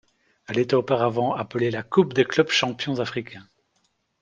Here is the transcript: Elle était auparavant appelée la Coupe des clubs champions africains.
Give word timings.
Elle 0.47 0.57
était 0.57 0.73
auparavant 0.73 1.35
appelée 1.35 1.69
la 1.69 1.83
Coupe 1.83 2.13
des 2.13 2.25
clubs 2.25 2.49
champions 2.49 2.99
africains. 2.99 3.47